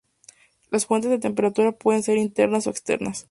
Las 0.71 0.87
fuentes 0.87 1.11
de 1.11 1.19
temperatura 1.19 1.73
pueden 1.73 2.01
ser 2.01 2.17
internas 2.17 2.65
o 2.65 2.71
externas. 2.71 3.19